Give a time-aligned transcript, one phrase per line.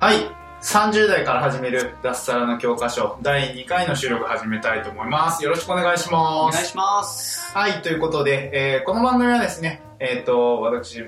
[0.00, 0.16] はい。
[0.62, 5.44] 30代から始める脱サラの教科書第2回の収録始めたいと思います。
[5.44, 6.56] よろしくお願いしおます。
[6.56, 7.54] 願いします。
[7.54, 11.04] はい、ということで、えーこの番組はですね、えっ、と、私、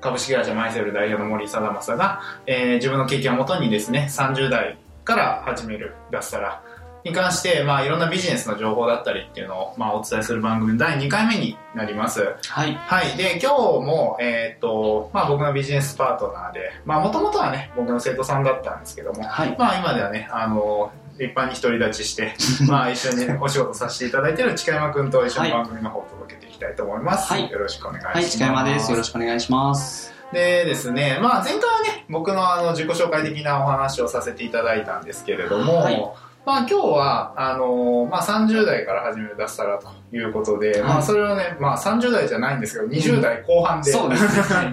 [0.00, 6.62] 株式会社マイセル代表の森貞正が、えー自分の経験をもとにですね、30代から始める脱サラ
[7.04, 12.34] に関して、まあ、いろんなビジネスの情報だったりっていうのを、まあ、お伝えする番組の第2回目になります。
[12.48, 12.74] はい。
[12.74, 13.16] はい。
[13.16, 19.56] で、今日も、えっ、と、まあ僕のビジネスパートナーで、まあもともとはね、僕の生徒さんだったんですけども、はい。
[19.58, 22.34] まあ今ではね、あの、一般に独り立ちして、
[22.66, 27.32] まあ一緒にお仕事させていただいている近山くんと一緒にはい番組の方を届けていきたいと思います。
[27.32, 28.16] はいよろしくお願いします。
[28.16, 28.90] はい、近山です。
[28.90, 30.14] よろしくお願いします。
[30.32, 36.12] でですね、まあ前回はね、僕のあの自己紹介的なお話をさせていただいたんですけれども、はい
[36.46, 40.82] まあ今日は、あのまあ30代から始める脱サラということで、はい。
[40.82, 44.72] まあそれをね、まあ30代じゃないんですけど、20代後半で、そうですね。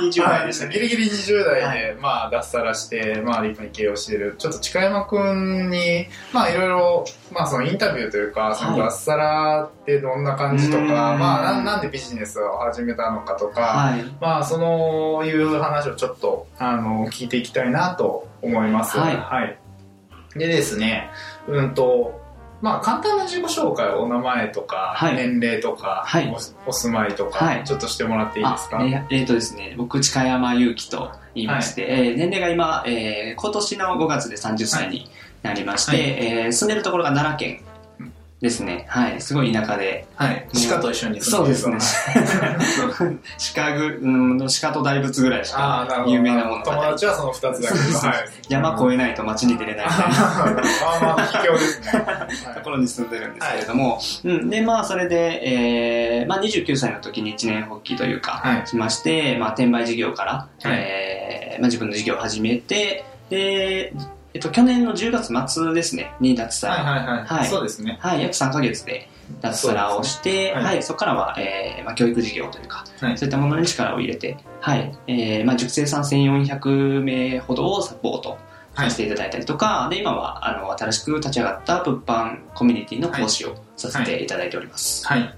[0.00, 0.70] ギリギリ20代でしたね。
[0.70, 0.80] はい。
[0.80, 1.94] ギリギリ20代で、はい。
[2.00, 11.18] まあ、脱サラして、まあ、立派に経営をしている、ちょっと近山くんに、まあ、いろいろ、まあ、そのインタビューというか、そのはい脱サラってどんな感じとか、うーん。
[11.18, 14.04] まあなん、なんでビジネスを始めたのかとか、はい。
[14.20, 18.98] まあ、そのいう話をちょっと、あの、聞いていきたいなと思います。
[18.98, 19.58] はい
[20.38, 21.10] でですね、
[21.46, 22.20] うんと、
[22.60, 25.14] まあ、簡単な自己紹介、お名前とか、はい。
[25.16, 26.34] 年齢とか、はい。
[26.66, 27.64] おお住まいとか、はい。
[27.64, 28.78] ちょっとしてもらっていいですか？
[28.80, 35.08] あえーえーとですね、僕、近山祐希と言いまして、えー年齢が今、えー今年の5月で30歳に
[35.42, 36.00] なりまして、はい。
[36.08, 37.60] えー住んでるところが奈良県
[38.40, 38.86] ですね。
[38.88, 39.20] はい。
[39.20, 40.06] すごい田舎で。
[40.14, 40.46] はい。
[40.68, 43.18] 鹿と一緒に住そうんでるですね。
[43.56, 45.52] 鹿ぐ、うん、鹿と大仏ぐらいし。
[45.52, 46.64] か有名なもの。
[46.64, 48.28] 友達はその二つだけど、はい。
[48.48, 50.14] 山越えないと街に出れないみたいな。
[50.14, 52.04] まあまあ、秘境ですね。
[52.54, 63.92] ところに住んでるんですけれども、うん、で、まあ、それで、えーまあ、29歳の時に一年発起というか、はいしまして、まあ、転売事業から、はいえーまあ、自分の事業を始めて、で、
[64.38, 66.74] えっと、去年の10月末ですね、に脱サラ。
[66.74, 67.24] はいはいはい。
[67.24, 67.98] はいそうですね。
[68.00, 69.08] はい、約3ヶ月で
[69.40, 78.38] 脱サラをして、ねはいはい、そこからは、えーまあ、教育事業というか、はいそういったものに力を入れて、はい、えーまあ、塾生さん1400名ほどをサポート
[78.74, 85.04] はいさせていただいたりとか、で、今は、あの、新しく立ち上がった物販コミュニティの講師をさせていただいております。
[85.04, 85.34] はい。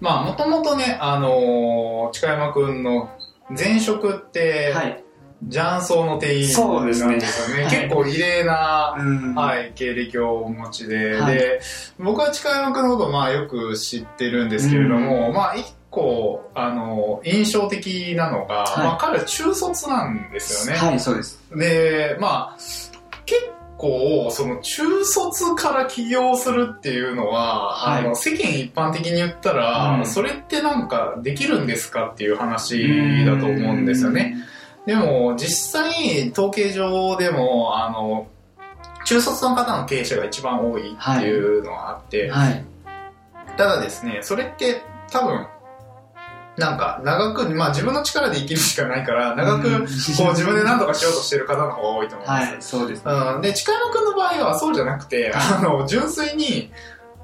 [0.00, 3.08] まあ、もともとね、あのー、近山くんの
[3.48, 5.05] 前職って、はい。
[5.44, 7.10] 雀荘の店員そうですね。
[7.10, 7.64] なんですよね。
[7.64, 7.80] はい。
[7.82, 9.34] 結構異例な、うん。
[9.34, 11.36] はい、経歴をお持ちで、はい。
[11.36, 11.60] で、
[11.98, 18.84] 僕は近山くんのことまあよく知ってるんですけれども、まあ一個、あの、印象的なのが、はい。
[18.86, 20.80] まあ彼は中卒なんですよね。
[20.80, 21.38] はい、そうです。
[21.54, 22.56] で、まあ、
[23.26, 23.42] 結
[23.76, 28.04] 構、その中卒から起業するっていうのは、はい。
[28.04, 30.06] あの世間一般的に言ったら、うん。
[30.06, 34.36] それってなんかできるんですかっていう話だと思うんですよね。
[34.86, 38.28] でも、実際、統計上でも、あの、
[39.04, 42.30] 中卒の方の経営者が一番多いっていうのがあって、うん。
[42.32, 42.64] はい。
[43.56, 45.46] ただですね、それって多分、
[46.56, 49.86] なんか長く、まあ自分の力で生きるしかないから、長くうんこう
[50.30, 53.02] 自分で何とかしようとしてる方の方が多いと思うんですよはい、そうです。
[53.04, 56.72] うん、で、近山くんの場合はそうじゃなくて、あの、純粋に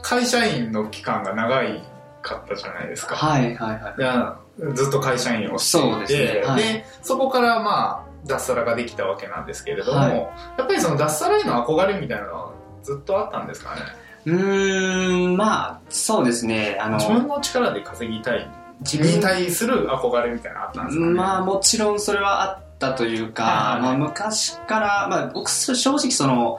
[0.02, 1.82] 会社員の期間が長い
[2.20, 3.16] かったじゃないですか。
[3.16, 4.41] はい、はい、はい。
[4.58, 10.16] でずっと会社員をしていて、そうですねはいでそこからまあ、脱サラができたわけなんですけれども、はい
[10.58, 12.52] やっぱりその脱サラへの憧れみたいなのは
[12.82, 13.80] ずっとあったんですかね？
[14.26, 16.78] うーん、まあ、そうですね。
[16.80, 18.48] あの、自分の力で稼ぎたい、
[18.80, 21.12] 自に対する憧れみたいなのあったんですかね？
[21.12, 26.58] まあもちろんそれはあったというか、はいはいまあ、昔から、まあ、僕正直その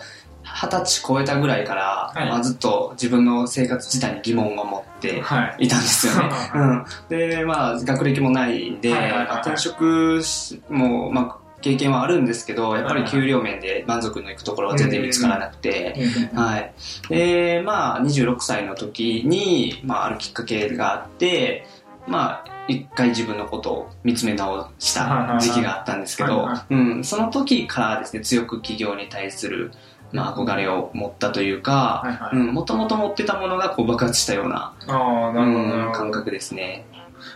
[0.53, 5.65] 二十歳超えたぐらいから、はいまあ、ずっと自分の生活自体に疑問を持ってはい。
[5.65, 6.29] いたんですよね。
[6.53, 8.94] うん、でまあ学歴もないんで、
[9.41, 15.95] 転職しも、まあ、経験はあるんですけどやっぱり給料面で満足のいくところは全然見つからなくて。
[16.35, 16.73] はい。
[17.09, 21.65] で、まあ、26歳の時に、まあ、あるきっかけがあって、
[22.07, 29.71] まあ、一回自分のことを見つめ直した時期があったんですけどはいは、うん、その時からですね、強く企業に対する、
[30.13, 36.86] まあ、憧れを持ったというか、もともと持ってたものがこう爆発したような、ああ、なるほど感覚ですね。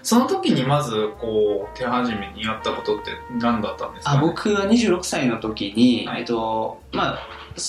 [0.03, 7.19] その時にまずこう手始めにやったことって何だったんですか、ね、あ僕は26歳の時に、はい、えっとまあ、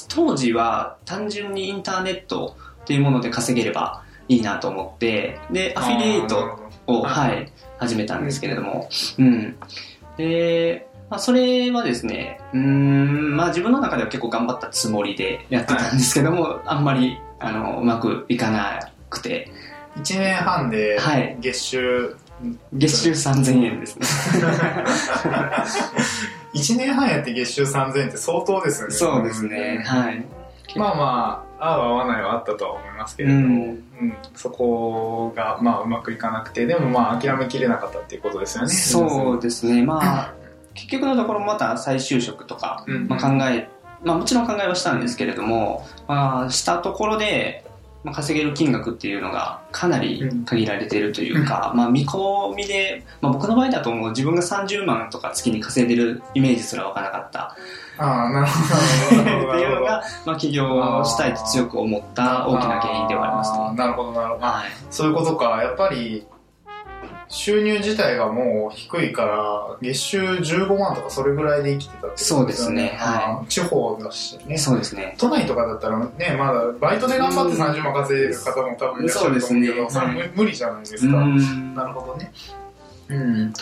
[0.09, 8.89] 当時は単純にインターネットっていうもので稼げればいいなと思ってでアフィリエイトを、はい、始めたんですけれども、
[9.19, 9.57] うん、
[10.17, 19.51] でまあ、それはですね、うん、まあ自分の中では結構頑張ったつもりでやってたんですけども、はい、あんまり、あの、うまくいかなくて。
[19.97, 22.17] 1年半ではい月収、
[22.73, 24.07] 月収3000円ですね。
[26.55, 28.95] 1年半やって月収3000円って相当ですよね。
[28.95, 29.83] そうですね。
[29.85, 30.25] はい。
[30.77, 33.73] まあまあ、合う合わないはあったとは思いますけれども、ううん
[34.09, 38.69] んそこが、まあ、うまくいかなくて、でもまあ、諦めきれなかったっていうことですよね。
[38.69, 39.83] そうですね。
[39.83, 40.35] まあ、
[40.79, 43.69] 結局のところまた再就職とか、うんまあ、考え、
[44.05, 47.65] まあもちろん考えはしたんですけれども、まあしたところで、
[48.05, 57.57] まあ、稼げる金額っていうのがかなり限られているというか、まあ見込みで、まあ僕の場合だともう自分が30万とか月に稼いでるイメージすらわからなかった
[57.99, 59.53] ああ、なるほど。
[59.53, 64.47] っていうのが、まあ起業したいと強く思った大きな原因ではありますなるほど、なるほど。
[64.47, 64.71] はい。
[64.91, 65.63] そういうことか。
[65.63, 66.25] やっぱり、
[67.29, 74.57] 収入自体がもう低いから、月収15万とかそれぐらいで生きてたってことそうですねあー地方だしね。
[74.57, 75.15] そうですね。
[75.19, 81.19] 都内とかだったらね、まだバイトで頑張って30万稼いでる方も多分いらっしゃると思うけど、そうですねそれは無無理じゃないですうか。
[81.25, 81.75] ん。
[81.75, 82.33] なるほどね。
[83.09, 83.53] うん。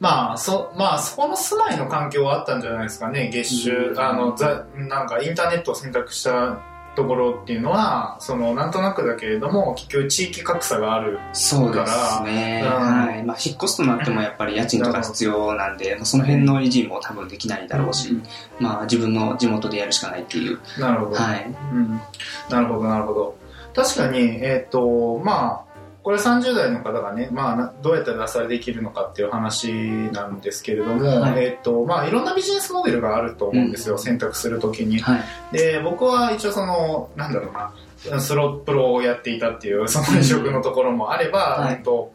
[0.00, 3.28] まあ、そ、まあ、そこの住まいの環境はあったんじゃないですかね。
[3.30, 6.58] 月収う、んあの、ざ、なんかインターネットを選択した
[7.00, 11.18] ところっていうのは、その、なんとなくだけれども、結局地域格差がある。
[11.32, 12.62] そうですね。
[12.64, 13.22] うんはい。
[13.24, 18.20] まあ、引っ越すとなってもやっぱり家賃とか必要なんで、まあその辺の維持も多分できないだろうし、
[18.58, 20.58] まあ、自分の地元でやるしかないっていう。
[20.78, 21.16] なるほど。
[21.16, 21.46] はい。
[21.72, 22.00] うん。
[22.50, 23.36] なるほど、なるほど。
[23.74, 25.69] 確かに、えっ、と、まあ、
[26.02, 29.72] これ30代の方がね、まあな、どうやったら脱サラできるのかっていう話
[30.12, 34.98] なんですけれども、はいえっ、と、まあ、いろんなビジネスモデルがあると思うんですよ、選択するときに。
[35.00, 35.18] は
[35.52, 35.56] い。
[35.56, 42.12] で、僕は一応その、なんだろうな、スロップロをやっていたっていう、その移植のところもあれば、はいうんと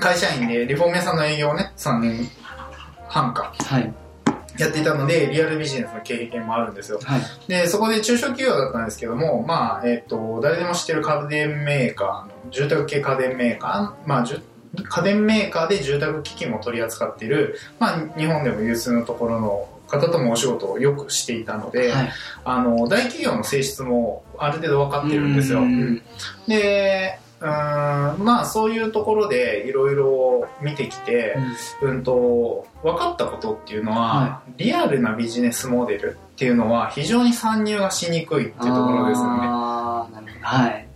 [0.00, 2.28] 会社員でリフォーム屋さんの営業をね、3年
[3.08, 3.94] 半か、はい。
[4.62, 7.00] やっていたので、リアルビジネスの経験もあるんですよ。
[7.02, 7.20] はい。
[7.48, 22.12] で、そこで中小企業だったんですけども、まあ、えっ、と、誰でも知ってる家電メーカーの、住宅系家電メーカー、まあ、家電メーカーで住宅機器も取り扱っている、まあ、日本でも有数のところの方ともお仕事をよくしていたので、はい。
[22.44, 25.60] あの、大企業の性質もある程度分かってるんですよ。
[25.60, 26.02] うん
[26.48, 31.36] で、うーん、まあそういうところでいろいろ見てきて、
[31.82, 39.40] うんと、分かったことっていうのは、はリアルなビジネスモデルっていうのは非常に参入がしにくいっていうところですよね。
[39.42, 40.46] あーなるほど。
[40.46, 40.88] はい。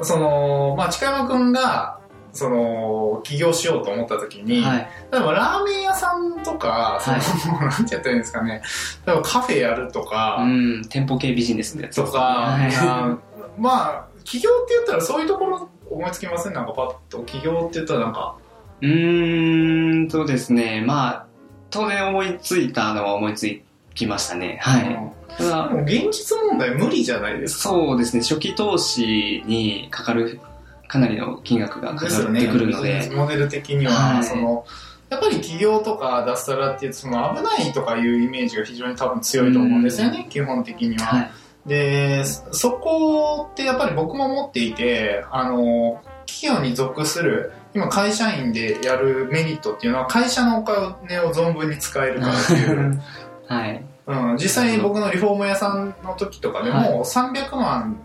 [0.00, 1.98] その、まあ近山くんが、
[2.32, 4.88] その、起業しようと思った時に、はい。
[5.12, 7.18] 例えばラーメン屋さんとか、その、
[7.56, 8.62] はいなんて言ったらいいんですかね、
[9.06, 10.82] 例えばカフェやるとか、うん。
[10.88, 13.18] 店舗系ビジネスのやつとか、はいあ
[13.58, 16.52] まあ、起業って言ったらそういうところ思いつきません？
[16.54, 17.22] なんかパッと。
[17.24, 18.36] 起業って言ったらなんか、
[18.80, 21.26] うーんとですね、まあ、
[21.70, 23.46] 当然思いついたのは思いつ
[23.94, 24.58] きましたね。
[24.62, 25.12] はい。
[25.36, 27.70] ただでも現実問題無理じゃないですか。
[27.70, 30.40] そうですね、初期投資にかかる、
[30.88, 32.46] かなりの金額がかですよね。
[32.46, 34.66] かってくるので、モデル的には、はいその、
[35.08, 41.04] やっぱり起業とか脱サラっていうその危ないとかいうイメージが非常に多分強いと思うんですよね、基本的には。
[41.04, 41.30] はい。
[41.66, 53.00] で、そそこってやっぱり僕も持っていて、あの、企業に属する、今会社員でやるメリットっていうのは会社のお金を存分に使えるからっていう。
[53.46, 53.84] はい。
[54.04, 57.98] うん、実際僕のリフォーム屋さんの時とかでも300万、ん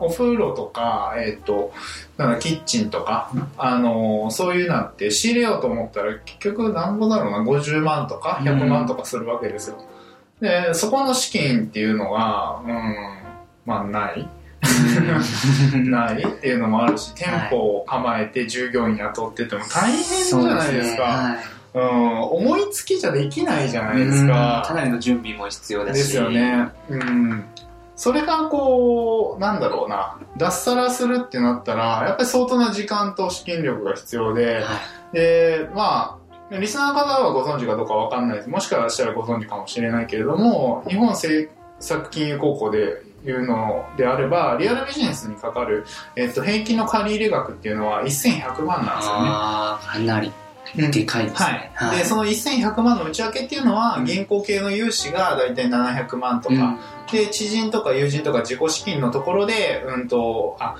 [0.00, 1.72] お風呂とか、えっ、と、
[2.16, 9.78] なんだキッチンとか、あのそういうなって仕入れようと思ったら結局なんぼだろうな、50万とか100万とかするわけですよ。
[10.40, 12.94] で、そこの資金っていうのが、うん、
[13.66, 14.28] まあない。
[15.72, 21.02] ないっていうのもあるし、店舗を構えて従業員雇ってても大変じゃないですか。
[21.02, 21.58] はい。
[21.74, 24.64] うん、思いつきじゃできないじゃないですうんか。
[24.66, 25.98] かなりの準備も必要だし。
[25.98, 26.68] ですよね。
[26.88, 27.44] うん。
[27.94, 35.16] それがこう、なんだろうな、脱サラするってなったら、やっぱり相当な時間と資金力が必要で、はい。
[35.16, 38.48] で、まあ、リスナーの方はご存知かどうかわかんないです。
[38.48, 41.50] もしかしたらご存知かもしれないけれども、日本政
[41.80, 45.84] 策金融高校でいうのであれば、リアルビジネスにかかる、
[46.16, 49.28] えっと、平均の借入額っていうのは1100万なんですよね。
[49.30, 50.32] ああ、かなり
[50.76, 51.98] うんでかいですはねい。。
[51.98, 56.78] で、その1100万の内訳っていうのは、現行系の融資がだいたい700万とか、うん
[57.10, 60.76] で、知人とか友人とか自己資金のところで、うんと、あ、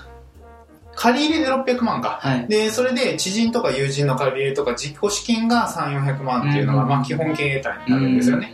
[0.98, 2.18] 借り入れで600万か。
[2.20, 2.48] はい。
[2.48, 8.52] で、それで知人とか友人の借り入れとか実行資金が3、400万っていうのが、うんまあ基本経営体になるんですよね。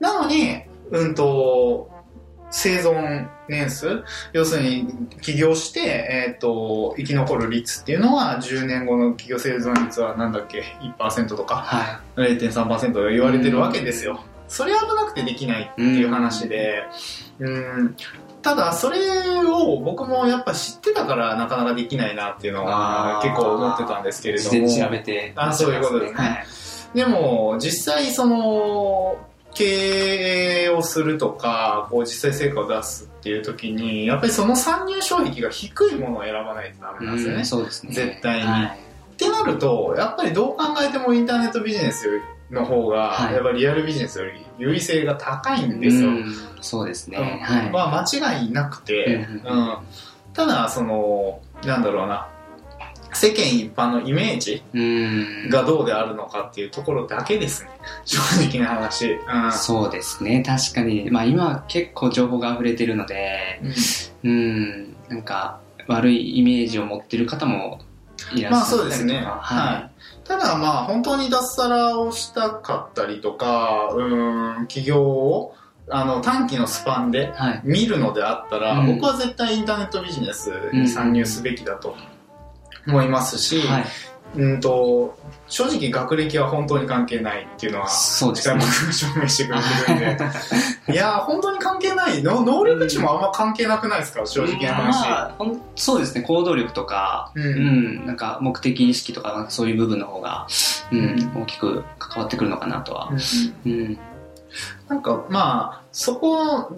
[0.00, 1.90] なのに、うんと、
[2.50, 4.86] 生存年数要するに
[5.20, 5.80] 起業して、
[6.28, 10.62] えっ、と、生き残る率っていうのは10年後の企業生存率はなんだっけ
[10.98, 14.24] ?1% とかは0.3%と言われてるわけですよ。
[14.48, 16.84] それ危なくてできないっていう話で、
[17.40, 17.96] うん、
[18.44, 18.98] ただそれ
[19.46, 24.32] を僕もやっぱ知ってたからなかなかできないなっていうのは結構思ってたんですけい。
[24.34, 24.50] れども。
[24.50, 25.32] 事前に調べて。
[25.34, 26.46] あそういうことですねはい。
[26.94, 29.16] でも実際その
[29.54, 37.38] 経営をするとかこう実際成果を出すっていう時にやっぱりその参入障壁が低いものを選ばないとダメなんですよね。
[37.38, 37.94] うんそうですね。
[37.94, 38.78] 絶対にはい
[39.14, 42.20] ってなるとやっぱりどう考えてもインターネットビジネス
[42.54, 46.08] の方が、はいやっぱりリアルビジネスより優位性が高いんですよ。
[46.08, 47.18] うんそうですね。
[47.18, 47.70] うんはい。
[47.70, 49.78] まあ間違いなくて、ううんん
[50.32, 52.28] ただそのなんだろうな
[53.12, 55.48] 世間一般のイメージうん。
[55.50, 57.70] がどうであるのかっていうところだけですね
[58.04, 58.18] 正
[58.48, 60.42] 直な話、うんそうですね。
[60.44, 61.10] 確かに。
[61.10, 63.60] まあ今結構情報が溢れてるので、
[64.22, 64.96] うん。
[65.08, 67.80] なんか悪いイメージを持ってる方も
[68.34, 68.64] いらっしゃまあ。
[68.64, 69.93] そうですね、はい
[70.24, 75.54] ただまあ本当に脱サラをしたかったりとかうん起業を
[75.88, 77.60] あの短期のスパンではい。
[77.64, 81.94] 見るのであったら、うん僕は絶対インターネットビジネスに参入すべきだと
[82.86, 83.84] 思いますし、はい。
[84.36, 85.16] うんと
[85.48, 88.60] 正直学歴は本当に関係ないっていうのはそうですね。
[88.60, 88.74] 近山。
[88.74, 90.24] 君が証明してくれてるんで。
[90.92, 92.22] いやー本当に関係ない。
[92.22, 94.26] の能力値もあんま関係なくないですか？
[94.26, 95.44] 正直な話、まあ
[95.76, 96.22] そうですね。
[96.22, 97.44] 行動力とか、うん。
[97.44, 97.46] う
[98.02, 100.46] ん、なんか目的意識とか、そういう部分の方が、
[100.90, 101.02] うん、う
[101.38, 101.42] ん。
[101.42, 103.10] 大きく関わってくるのかなとは。
[103.64, 103.98] うん。
[104.88, 106.70] なんかまあそこ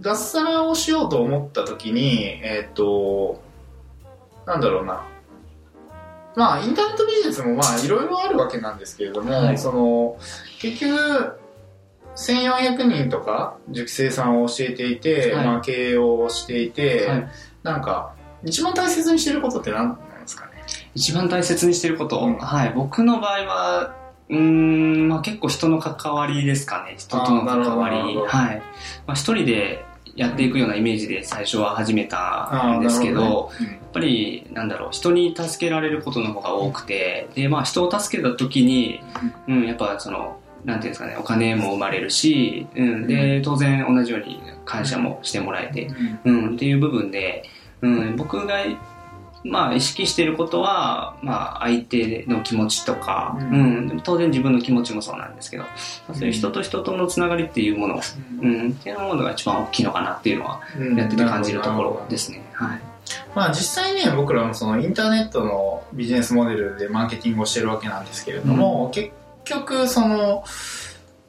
[0.00, 3.40] 脱サラをしようと思った時にえっ、と
[4.46, 5.02] なんだろうな
[6.36, 10.18] まあインターネットビジネスもまあいろいろあるわけなんですけれども、はいその
[10.60, 11.38] 結局
[12.16, 17.28] 1400人とか塾生さんを教えていて、はいまあ、経営をしていて、はい
[17.62, 18.14] なんか
[18.44, 20.52] 一番大切にしてることって何なんですかね？
[20.94, 22.72] 一番大切にしてること、うんはい。
[22.74, 23.94] 僕の場合は、
[24.28, 26.96] うーん、まあ結構人の関わりですかね。
[26.98, 27.96] 人との関わり。
[27.96, 28.62] はい。
[29.06, 29.84] まあ一人で
[30.16, 39.00] やっていくようなイメージで最初は始めたんですけど、なるほやっぱり、なんだろう、人に助けられることの方が多くて、で、まあ人を助けた時に、
[39.48, 45.90] うん、やっぱその、なんていうんですかね、お金も生まれるし、うん、で、当然同じように感謝もしてもらえて、
[46.24, 46.46] うん。
[46.46, 47.44] うん、っていう部分で、
[47.82, 48.64] うん、僕が、
[49.44, 53.86] まあ、意識していることは、まあ、相手の気持ちとか、ううん。
[53.88, 55.68] ん、当然自分の気持ちもそうなんですけど、ま
[56.10, 58.00] あそういう人と人とのつながりっていうもの、
[58.42, 60.96] うん、っていうものが一番大きいのかなっていうのは、うん。
[60.96, 62.42] やってて感じるところですね。
[62.54, 62.80] はい。
[63.34, 69.10] まあ実際ね僕らもそのインターネットのビジネスモデルでマーケティングをしてるわけなんですけれども、結
[69.44, 70.44] 局その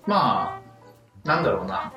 [0.06, 0.62] ま
[1.26, 1.92] あなんだろうな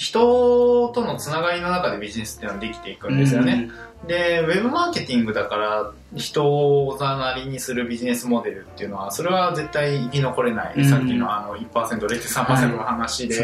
[0.00, 3.68] 人とのつながりの中でビジネスっていうのはできていくんですよね、
[4.06, 10.84] でウェブマーケティングだから人をおざなりにするビジネスモデルっていうのはそれは絶対生き残れない、うん。
[10.88, 13.34] さっきのあの 1%0.3% の話で、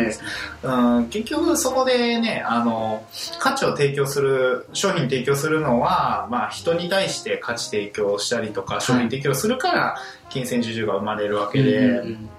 [0.62, 0.76] そうで。
[0.96, 3.04] うん、結局そこでねあの
[3.38, 9.96] 価値を提供する商品提供するのは、まあ、人に対して価値提供したりとか商品提供するから
[10.30, 12.30] 金銭受注が生まれるわけで、うんうん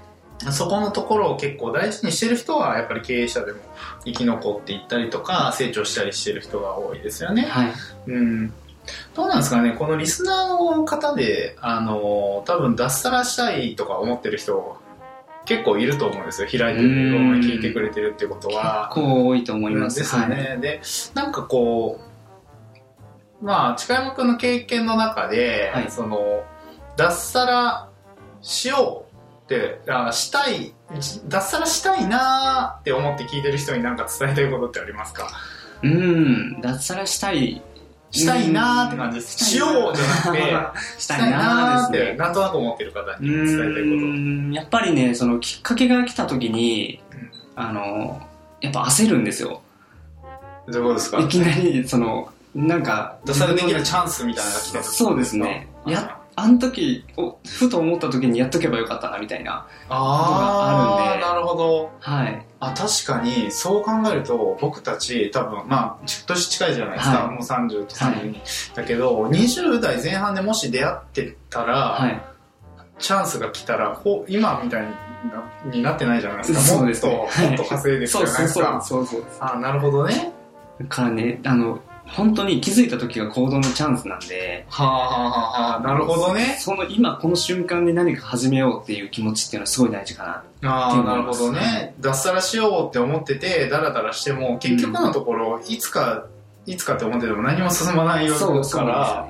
[0.51, 3.59] そこのところを結構大事にしてる人はやっぱり経営者でも
[4.05, 7.43] 生き残っていったりとか成長したりしてる人が多いですよね。
[7.43, 7.73] はい。
[8.07, 8.53] うん
[9.13, 14.77] どうなんですかねこのリスナーの方であの多分脱サラしたいとか思ってる人
[15.43, 18.89] 結構いると思うんですよ開いてるうん聞いてくれてるってことは。
[18.93, 19.99] 結構多いと思います。
[19.99, 20.81] ですよね、で
[21.13, 21.99] なんかこ
[23.41, 26.43] うまあ近山君の経験の中で、はいその
[26.95, 27.89] 脱サラ
[28.41, 29.06] しよう
[29.47, 30.73] ってあしたい
[31.27, 35.23] 脱サラしたいなーって思って聞いてる人に何か伝えたいことってありますか？
[35.23, 35.29] は
[35.83, 35.87] い。
[35.87, 37.61] うん、脱サラしたい。
[38.09, 40.41] したいなーって感じですしようじゃなくて
[41.01, 41.91] したいなーっ。
[41.91, 47.31] てなんとなく思ってる方にう伝えたいことやっぱりね、そのきっかけが来た時に、うん
[47.63, 48.21] あの、
[48.61, 49.61] やっぱ焦るんですよ。
[50.69, 51.19] どういうことですか？
[51.19, 55.67] いきなり、その、なんか、脱サラできるチャンスみたいなのが来た時そうですね。
[55.85, 59.67] や、あの時、おふと思った時にやっとけばよかったな、みたいな。
[59.89, 61.25] あああるんで。
[61.25, 61.91] なるほど。
[61.99, 62.45] はい。
[62.59, 67.35] あ確かにそう考えると僕たち多分まあ年近いじゃないですか、はい。
[67.35, 72.21] もう30と32、だけど20代前半でもし出会ってたら、はい。
[72.99, 74.87] チャンスが来たらこう今みたいに
[75.31, 76.77] なになってないじゃないですか。
[76.85, 78.81] もっと、もっと稼いでるじゃないですか。
[78.83, 79.29] そうそうそう。
[79.39, 80.33] あなるほどね。
[80.79, 86.57] だからね、あの、本当に気づいた時が行動のチャンスなんで、はあはあはあ、なるほどね。
[86.59, 90.69] その今この瞬間で何か始めようっていう気持ちっていうのはすごい大事かな。
[90.69, 91.93] ああ、なるほどね。
[91.99, 96.25] 脱サラしようって思ってて、ダラダラしても、結局のところ、いつか、
[96.65, 99.29] いつかって思ってても何も進まないようだから、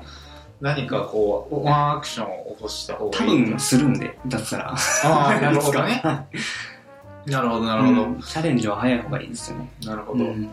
[0.60, 3.42] 何かこう、ワンアクションを起こした方がいい。
[3.44, 4.74] 分するんで、だったら。
[5.04, 6.00] ああ、なるほどね。
[6.04, 6.24] は
[7.26, 8.02] なるほど、なるほど。
[8.04, 9.68] うんチャレンジは早い方がいいですよね。
[9.84, 10.24] なるほど。
[10.24, 10.50] うん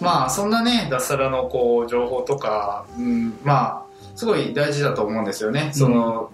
[0.00, 6.30] まあそんなね脱サラのこう情報とか、うん、まあすごい大事だと思うんですよね、その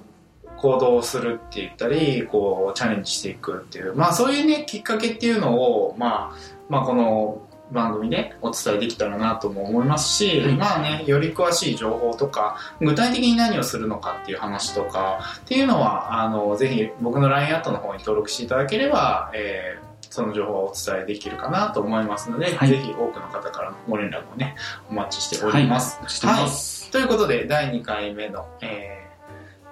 [0.56, 3.94] 行動するって言ったりこうチャレンジしていくっていう。
[3.94, 6.36] まあそういうねきっかけっていうのをまあ
[6.68, 7.42] まあこの
[7.72, 10.56] 番組でお伝えできたらなとも思いますし、はい。
[10.56, 24.56] まあねより詳しい情報とか具体的に何をするのかっていう話とかっていうのはあのぜひ僕の LINE アットの方に登録していただければ、えーその情報をお伝えできるかなと思いますので、はいぜひ多くの方からのご連絡をね
[24.90, 25.96] お待ちしております。
[26.00, 26.90] お待ちしてます。
[26.90, 29.06] ということで第2回目の、えー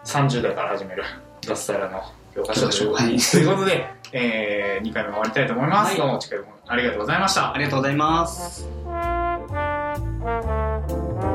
[0.04, 1.02] 30代から始める
[1.46, 2.02] 脱サラの
[2.34, 5.88] 教科書という,、はいということで、え2回目終わりたいと思います。
[5.88, 7.58] はいどうもお近くありがとうございましたあ。
[7.58, 8.68] りがとうございます。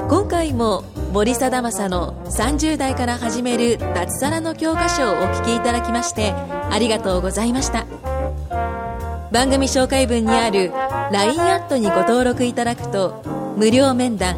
[0.10, 7.86] 今回も森貞正の30代から始める脱サラの教科書をお聞きいただきましてありがとうございました
[9.32, 10.72] 番組紹介文にある
[11.12, 13.22] LINE アットにご登録いただくと
[13.58, 14.38] 無料面談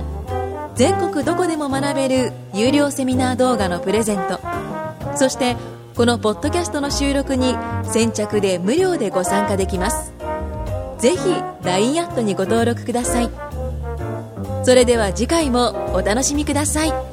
[0.76, 4.40] 全国どこでも学べる有料セミナー動画のプレゼント。
[5.16, 5.56] そして
[5.96, 10.14] このポッドキャストの収録に先着で無料でご参加できます。
[10.98, 11.18] ぜひ
[11.64, 13.30] LINE アットにご登録ください。
[14.64, 17.11] それでは次回もお楽しみください。